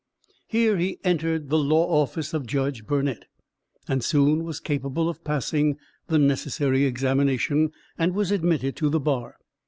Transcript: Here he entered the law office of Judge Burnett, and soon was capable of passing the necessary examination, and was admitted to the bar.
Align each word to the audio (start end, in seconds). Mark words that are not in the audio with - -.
Here 0.47 0.77
he 0.77 0.97
entered 1.03 1.49
the 1.51 1.59
law 1.59 2.01
office 2.01 2.33
of 2.33 2.47
Judge 2.47 2.87
Burnett, 2.87 3.25
and 3.87 4.03
soon 4.03 4.43
was 4.43 4.59
capable 4.59 5.07
of 5.07 5.23
passing 5.23 5.77
the 6.07 6.17
necessary 6.17 6.85
examination, 6.85 7.69
and 7.99 8.15
was 8.15 8.31
admitted 8.31 8.75
to 8.77 8.89
the 8.89 8.99
bar. 8.99 9.35